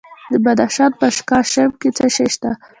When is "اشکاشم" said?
1.11-1.69